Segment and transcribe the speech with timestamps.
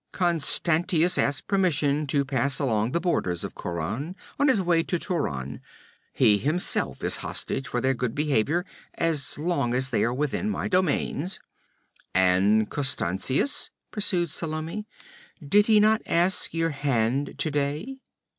[0.11, 5.61] 'Constantius asked permission to pass along the borders of Khauran on his way to Turan.
[6.11, 10.67] He himself is hostage for their good behavior as long as they are within my
[10.67, 11.39] domains.'
[12.15, 14.87] 'And Constantius,' pursued Salome.
[15.47, 17.99] 'Did he not ask your hand today?'